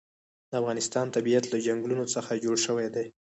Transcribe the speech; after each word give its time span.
د 0.49 0.51
افغانستان 0.61 1.05
طبیعت 1.15 1.45
له 1.49 1.57
چنګلونه 1.65 2.05
څخه 2.15 2.41
جوړ 2.43 2.55
شوی 2.65 2.87
دی. 2.95 3.05